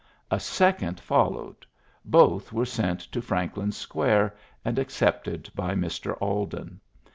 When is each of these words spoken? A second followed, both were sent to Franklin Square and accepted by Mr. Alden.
A 0.31 0.39
second 0.39 0.99
followed, 0.99 1.63
both 2.03 2.51
were 2.51 2.65
sent 2.65 3.01
to 3.01 3.21
Franklin 3.21 3.71
Square 3.71 4.35
and 4.65 4.79
accepted 4.79 5.51
by 5.53 5.75
Mr. 5.75 6.17
Alden. 6.19 6.79